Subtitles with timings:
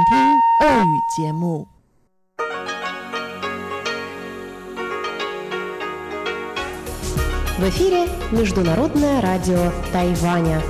[0.62, 1.68] 俄语节目。
[7.58, 10.62] В эфире Международное радио Тайваня.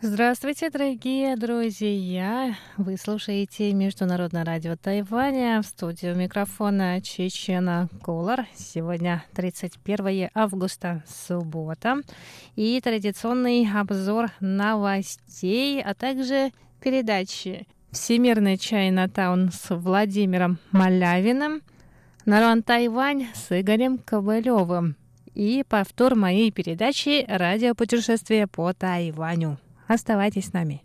[0.00, 2.54] Здравствуйте, дорогие друзья!
[2.78, 8.46] Вы слушаете Международное радио Тайваня в студию микрофона Чечена Колор.
[8.54, 11.96] Сегодня 31 августа, суббота.
[12.54, 21.61] И традиционный обзор новостей, а также передачи «Всемирный Чайнатаун» с Владимиром Малявиным,
[22.25, 24.95] «Нарон Тайвань» с Игорем Ковалевым
[25.33, 29.57] и повтор моей передачи «Радиопутешествие по Тайваню».
[29.87, 30.81] Оставайтесь с нами.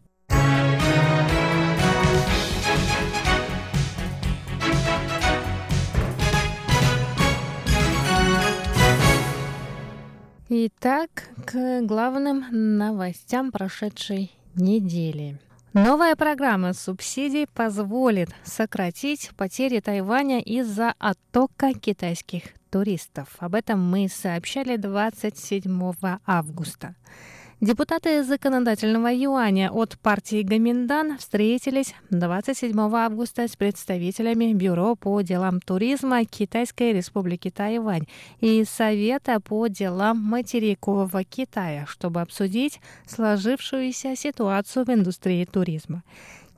[10.49, 11.11] Итак,
[11.45, 12.45] к главным
[12.79, 15.41] новостям прошедшей недели.
[15.73, 23.29] Новая программа субсидий позволит сократить потери Тайваня из-за оттока китайских туристов.
[23.39, 25.95] Об этом мы сообщали 27
[26.27, 26.95] августа.
[27.63, 36.27] Депутаты законодательного юаня от партии Гаминдан встретились 27 августа с представителями Бюро по делам туризма
[36.27, 38.05] Китайской республики Тайвань
[38.41, 46.03] и Совета по делам материкового Китая, чтобы обсудить сложившуюся ситуацию в индустрии туризма.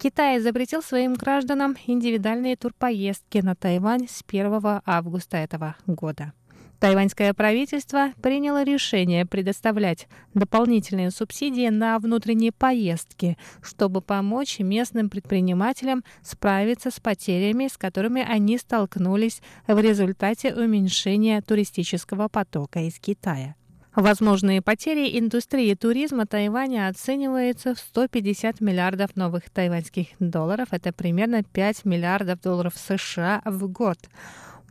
[0.01, 6.33] Китай запретил своим гражданам индивидуальные турпоездки на Тайвань с 1 августа этого года.
[6.81, 16.93] Тайваньское правительство приняло решение предоставлять дополнительные субсидии на внутренние поездки, чтобы помочь местным предпринимателям справиться
[16.93, 23.57] с потерями, с которыми они столкнулись в результате уменьшения туристического потока из Китая.
[23.97, 30.69] Возможные потери индустрии туризма Тайваня оцениваются в 150 миллиардов новых тайваньских долларов.
[30.71, 33.99] Это примерно 5 миллиардов долларов США в год.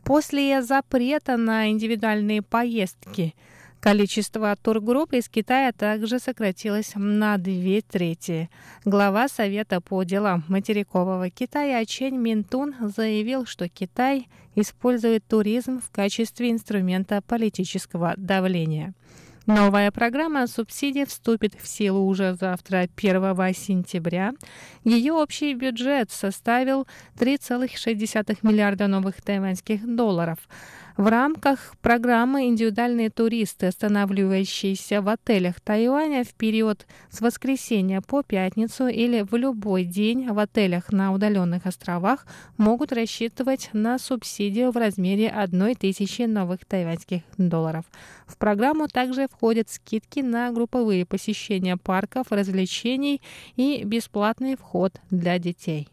[0.04, 3.34] После запрета на индивидуальные поездки
[3.80, 8.50] количество тургрупп из Китая также сократилось на две трети.
[8.84, 16.50] Глава Совета по делам материкового Китая Чен Минтун заявил, что Китай использует туризм в качестве
[16.50, 18.94] инструмента политического давления.
[19.48, 24.34] Новая программа субсидий вступит в силу уже завтра, 1 сентября.
[24.84, 26.86] Ее общий бюджет составил
[27.18, 30.36] 3,6 миллиарда новых тайваньских долларов.
[30.98, 38.88] В рамках программы индивидуальные туристы, останавливающиеся в отелях Тайваня в период с воскресенья по пятницу
[38.88, 42.26] или в любой день в отелях на удаленных островах,
[42.56, 47.84] могут рассчитывать на субсидию в размере 1 тысячи новых тайваньских долларов.
[48.26, 53.22] В программу также входят скидки на групповые посещения парков, развлечений
[53.54, 55.86] и бесплатный вход для детей.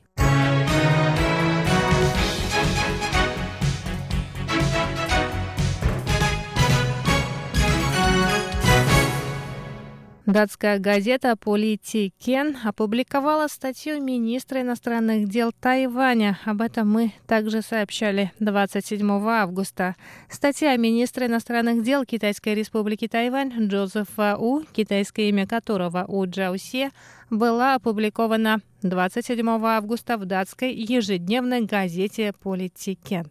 [10.26, 16.40] Датская газета «Политикен» опубликовала статью министра иностранных дел Тайваня.
[16.46, 19.96] Об этом мы также сообщали 27 августа.
[20.28, 26.90] Статья министра иностранных дел Китайской республики Тайвань Джозефа У, китайское имя которого У Джаусе,
[27.30, 33.28] была опубликована 27 августа в датской ежедневной газете «Политикен».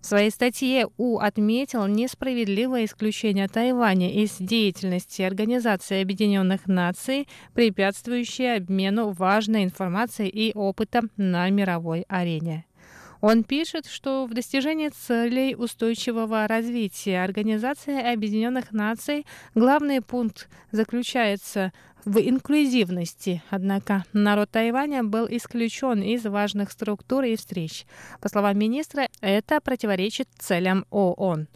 [0.00, 9.10] В своей статье У отметил несправедливое исключение Тайваня из деятельности Организации Объединенных Наций, препятствующее обмену
[9.10, 12.64] важной информацией и опытом на мировой арене.
[13.22, 19.24] Он пишет, что в достижении целей устойчивого развития Организации Объединенных Наций
[19.54, 21.72] главный пункт заключается
[22.04, 23.40] в инклюзивности.
[23.48, 27.86] Однако народ Тайваня был исключен из важных структур и встреч.
[28.20, 31.46] По словам министра, это противоречит целям ООН.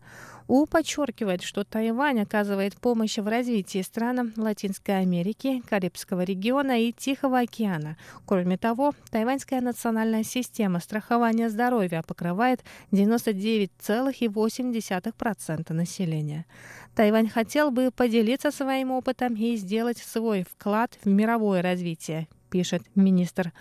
[0.48, 7.40] У подчеркивает, что Тайвань оказывает помощь в развитии странам Латинской Америки, Карибского региона и Тихого
[7.40, 7.96] океана.
[8.26, 12.62] Кроме того, тайваньская национальная система страхования здоровья покрывает
[12.92, 16.46] 99,8% населения.
[16.94, 23.52] Тайвань хотел бы поделиться своим опытом и сделать свой вклад в мировое развитие, пишет министр.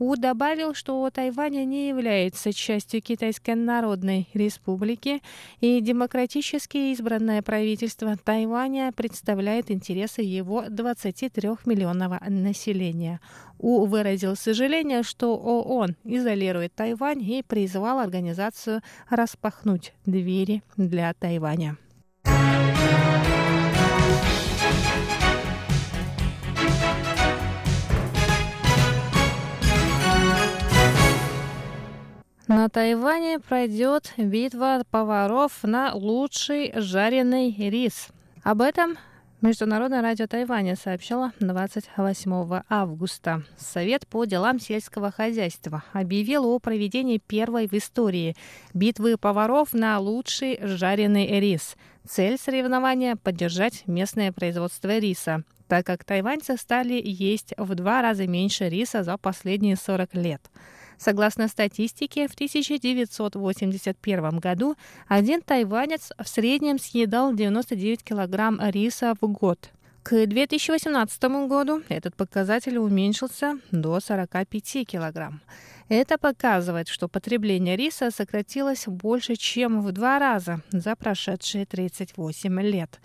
[0.00, 5.20] У добавил, что Тайвань не является частью Китайской Народной Республики,
[5.60, 13.20] и демократически избранное правительство Тайваня представляет интересы его 23-миллионного населения.
[13.58, 18.80] У выразил сожаление, что ООН изолирует Тайвань и призвал организацию
[19.10, 21.76] распахнуть двери для Тайваня.
[32.50, 38.08] На Тайване пройдет битва поваров на лучший жареный рис.
[38.42, 38.96] Об этом
[39.40, 43.44] Международное радио Тайваня сообщало 28 августа.
[43.56, 48.34] Совет по делам сельского хозяйства объявил о проведении первой в истории
[48.74, 51.76] битвы поваров на лучший жареный рис.
[52.04, 58.68] Цель соревнования– поддержать местное производство риса, так как тайваньцы стали есть в два раза меньше
[58.68, 60.42] риса за последние 40 лет–
[61.00, 64.76] Согласно статистике, в 1981 году
[65.08, 69.70] один тайванец в среднем съедал 99 килограмм риса в год.
[70.02, 75.40] К 2018 году этот показатель уменьшился до 45 килограмм.
[75.88, 83.00] Это показывает, что потребление риса сократилось больше, чем в два раза за прошедшие 38 лет.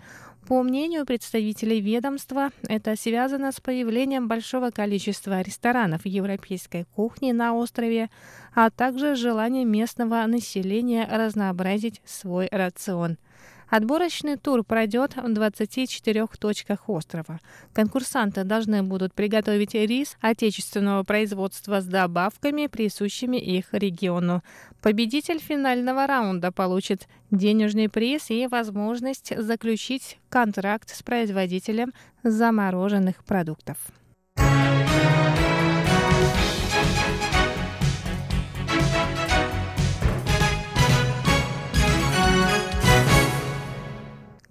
[0.46, 8.10] По мнению представителей ведомства, это связано с появлением большого количества ресторанов европейской кухни на острове,
[8.54, 13.18] а также желанием местного населения разнообразить свой рацион.
[13.68, 17.40] Отборочный тур пройдет в 24 точках острова.
[17.72, 24.42] Конкурсанты должны будут приготовить рис отечественного производства с добавками, присущими их региону.
[24.82, 31.92] Победитель финального раунда получит денежный приз и возможность заключить контракт с производителем
[32.22, 33.76] замороженных продуктов.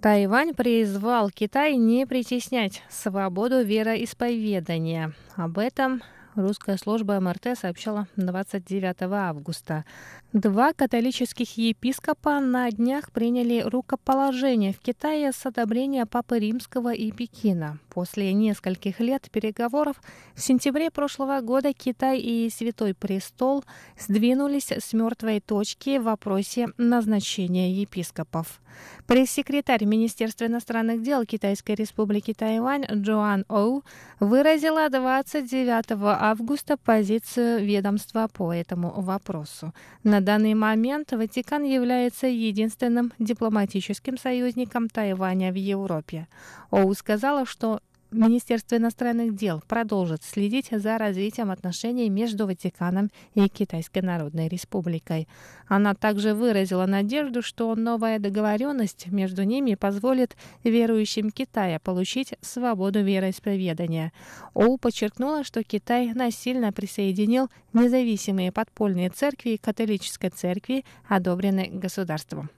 [0.05, 5.13] Тайвань призвал Китай не притеснять свободу вероисповедания.
[5.35, 6.03] Об этом
[6.35, 9.85] русская служба МРТ сообщала 29 августа.
[10.33, 17.79] Два католических епископа на днях приняли рукоположение в Китае с одобрения Папы Римского и Пекина.
[17.89, 20.01] После нескольких лет переговоров
[20.33, 23.63] в сентябре прошлого года Китай и Святой Престол
[23.97, 28.59] сдвинулись с мертвой точки в вопросе назначения епископов.
[29.07, 33.83] Пресс-секретарь Министерства иностранных дел Китайской республики Тайвань Джоан Оу
[34.19, 35.91] выразила 29
[36.31, 39.73] августа позицию ведомства по этому вопросу.
[40.03, 46.27] На данный момент Ватикан является единственным дипломатическим союзником Тайваня в Европе.
[46.71, 47.79] Оу сказала, что
[48.15, 55.27] Министерство иностранных дел продолжит следить за развитием отношений между Ватиканом и Китайской Народной Республикой.
[55.67, 64.13] Она также выразила надежду, что новая договоренность между ними позволит верующим Китая получить свободу вероисповедания.
[64.53, 72.49] Оу подчеркнула, что Китай насильно присоединил независимые подпольные церкви к католической церкви, одобренной государством.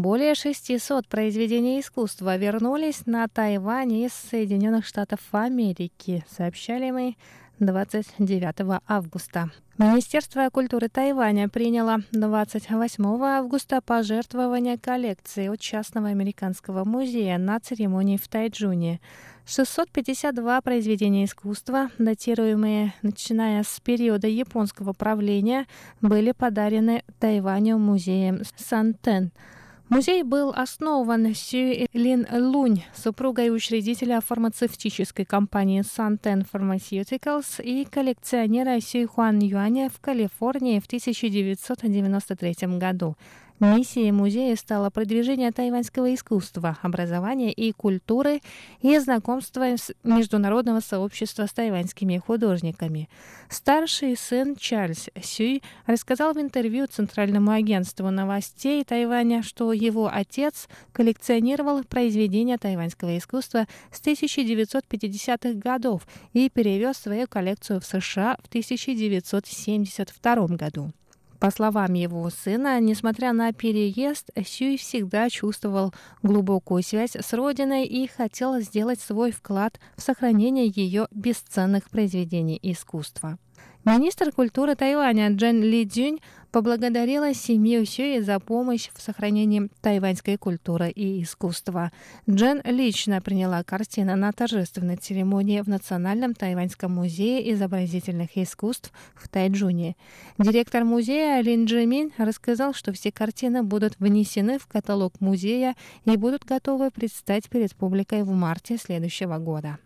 [0.00, 7.16] Более 600 произведений искусства вернулись на Тайвань из Соединенных Штатов Америки, сообщали мы
[7.58, 9.50] 29 августа.
[9.76, 18.26] Министерство культуры Тайваня приняло 28 августа пожертвование коллекции от частного американского музея на церемонии в
[18.26, 19.02] Тайджуне.
[19.44, 25.66] 652 произведения искусства, датируемые начиная с периода японского правления,
[26.00, 29.30] были подарены Тайваню музеем Сантен–
[29.90, 39.06] Музей был основан Сю Лин Лунь, супругой учредителя фармацевтической компании Santen Pharmaceuticals и коллекционера Сюй
[39.06, 43.16] Хуан Юаня в Калифорнии в 1993 году.
[43.60, 48.40] Миссией музея стало продвижение тайваньского искусства, образования и культуры
[48.80, 53.10] и знакомство с международного сообщества с тайваньскими художниками.
[53.50, 61.84] Старший сын Чарльз Сюй рассказал в интервью Центральному агентству новостей Тайваня, что его отец коллекционировал
[61.84, 70.92] произведения тайваньского искусства с 1950-х годов и перевез свою коллекцию в США в 1972 году.
[71.40, 78.06] По словам его сына, несмотря на переезд, Сюй всегда чувствовал глубокую связь с родиной и
[78.06, 83.38] хотел сделать свой вклад в сохранение ее бесценных произведений искусства.
[83.86, 86.20] Министр культуры Тайваня Джен Ли Цзюнь
[86.52, 91.90] поблагодарила семью Сюи за помощь в сохранении тайваньской культуры и искусства.
[92.28, 99.96] Джен лично приняла картины на торжественной церемонии в Национальном тайваньском музее изобразительных искусств в Тайджуне.
[100.36, 106.44] Директор музея Лин Джимин рассказал, что все картины будут внесены в каталог музея и будут
[106.44, 109.78] готовы предстать перед публикой в марте следующего года.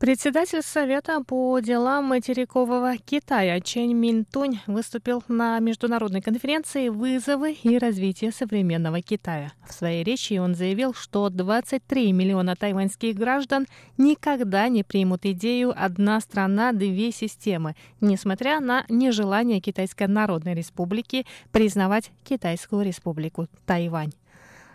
[0.00, 8.32] Председатель Совета по делам материкового Китая Чен Минтунь выступил на международной конференции «Вызовы и развитие
[8.32, 9.52] современного Китая».
[9.68, 13.66] В своей речи он заявил, что 23 миллиона тайваньских граждан
[13.98, 22.10] никогда не примут идею «одна страна, две системы», несмотря на нежелание Китайской Народной Республики признавать
[22.24, 24.12] Китайскую Республику Тайвань.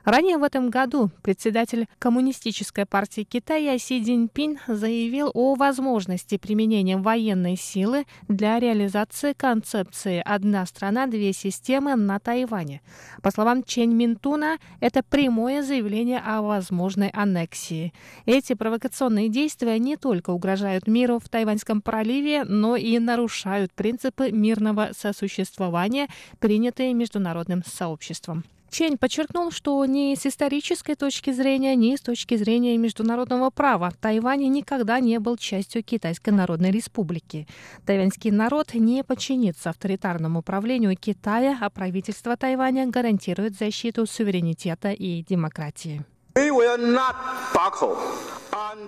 [0.06, 7.56] Ранее в этом году председатель Коммунистической партии Китая Си Цзиньпин заявил о возможности применения военной
[7.56, 12.84] силы для реализации концепции «одна страна, две системы» на Тайване.
[13.24, 17.92] По словам Чен Минтуна, это прямое заявление о возможной аннексии.
[18.28, 24.92] Эти провокационные действия не только угрожают миру в Тайваньском проливе, но и нарушают принципы мирного
[24.96, 26.10] сосуществования,
[26.40, 28.44] принятые международным сообществом.
[28.70, 34.50] Чень подчеркнул, что ни с исторической точки зрения, ни с точки зрения международного права Тайвань
[34.50, 37.48] никогда не был частью Китайской Народной Республики.
[37.86, 46.04] Тайваньский народ не подчинится авторитарному правлению Китая, а правительство Тайваня гарантирует защиту суверенитета и демократии.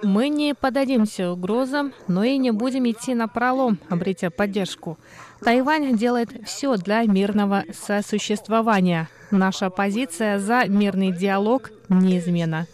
[0.03, 4.97] Мы не подадимся угрозам, но и не будем идти на пролом, обретя поддержку.
[5.41, 9.09] Тайвань делает все для мирного сосуществования.
[9.31, 12.67] Наша позиция за мирный диалог неизменна.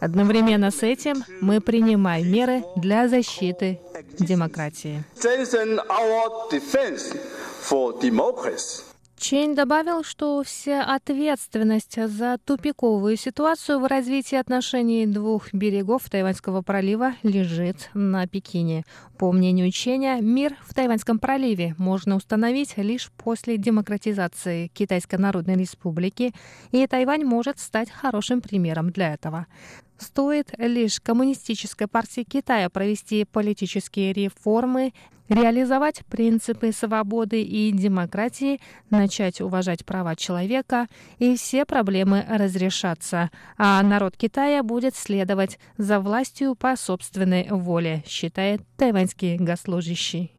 [0.00, 3.80] Одновременно с этим мы принимаем меры для защиты
[4.18, 5.04] демократии.
[9.18, 17.14] Чейн добавил, что вся ответственность за тупиковую ситуацию в развитии отношений двух берегов Тайваньского пролива
[17.22, 18.84] лежит на Пекине.
[19.18, 26.34] По мнению Ченя, мир в Тайваньском проливе можно установить лишь после демократизации Китайской Народной Республики,
[26.70, 29.46] и Тайвань может стать хорошим примером для этого.
[29.98, 34.92] Стоит лишь Коммунистической партии Китая провести политические реформы,
[35.28, 38.60] реализовать принципы свободы и демократии,
[38.90, 40.86] начать уважать права человека,
[41.18, 48.62] и все проблемы разрешатся, а народ Китая будет следовать за властью по собственной воле, считает
[48.76, 50.32] тайваньский госслужащий.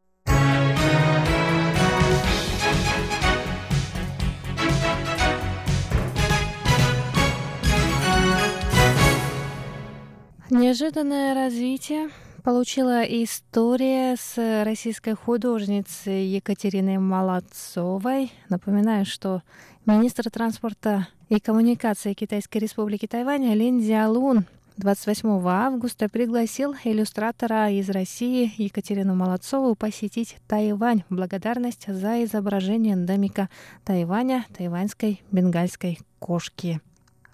[10.50, 12.08] Неожиданное развитие
[12.42, 18.32] получила история с российской художницей Екатериной Молодцовой.
[18.48, 19.42] Напоминаю, что
[19.84, 24.46] министр транспорта и коммуникации Китайской республики Тайвань Лин Дзялун
[24.78, 33.50] 28 августа пригласил иллюстратора из России Екатерину Молодцову посетить Тайвань в благодарность за изображение эндемика
[33.84, 36.80] Тайваня тайваньской бенгальской кошки.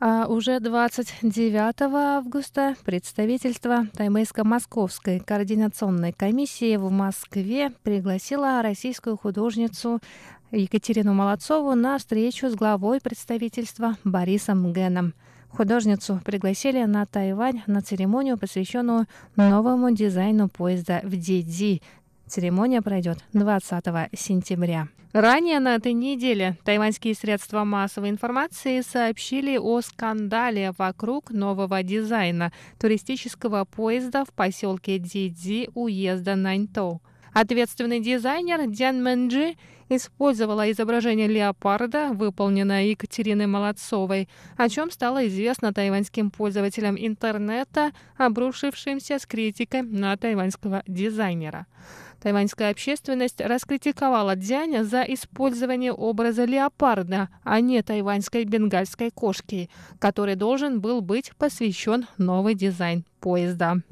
[0.07, 10.01] А уже 29 августа представительство Таймейско-Московской координационной комиссии в Москве пригласило российскую художницу
[10.51, 15.15] Екатерину Молодцову на встречу с главой представительства Борисом Геном.
[15.49, 19.07] Художницу пригласили на Тайвань на церемонию, посвященную
[19.37, 21.81] новому дизайну поезда в Диди.
[22.27, 23.85] Церемония пройдет 20
[24.17, 24.89] сентября.
[25.13, 33.65] Ранее на этой неделе тайваньские средства массовой информации сообщили о скандале вокруг нового дизайна туристического
[33.65, 37.01] поезда в поселке Дидзи уезда Наньтоу.
[37.33, 39.55] Ответственный дизайнер Дян Мэнджи
[39.89, 49.27] использовала изображение леопарда, выполненное Екатериной Молодцовой, о чем стало известно тайваньским пользователям интернета, обрушившимся с
[49.27, 51.67] критикой на тайваньского дизайнера.
[52.23, 60.81] Тайваньская общественность раскритиковала Дзяня за использование образа леопарда, а не тайваньской бенгальской кошки, который должен
[60.81, 63.83] был быть посвящен новый дизайн поезда.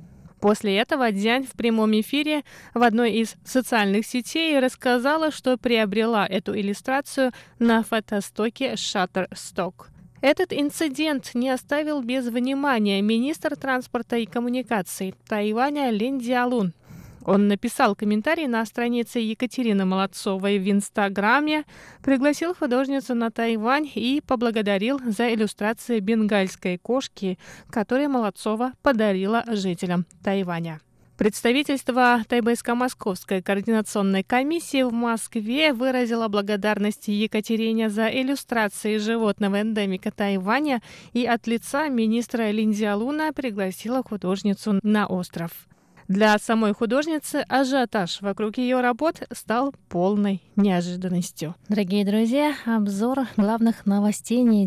[0.43, 2.43] После этого Дзянь в прямом эфире
[2.75, 7.31] в одной из социальных сетей рассказала, что приобрела эту иллюстрацию
[7.61, 9.87] на фотостоке Shutterstock.
[10.21, 16.75] Этот инцидент не оставил без внимания министр транспорта и коммуникаций Тайваня Лин Диалун,
[17.25, 21.65] он написал комментарий на странице Екатерины Молодцовой в Инстаграме,
[22.03, 27.39] пригласил художницу на Тайвань и поблагодарил за иллюстрации бенгальской кошки,
[27.71, 30.81] которые Молодцова подарила жителям Тайваня.
[31.19, 41.25] Представительство Тайбэйско-Московской координационной комиссии в Москве выразило благодарность Екатерине за иллюстрации животного эндемика Тайваня и
[41.25, 45.53] от лица министра Линдзиалуна пригласила художницу на остров.
[46.09, 51.55] Для самой художницы ажиотаж вокруг ее работ стал полной неожиданностью.
[51.69, 54.63] Дорогие друзья, обзор главных новостей недели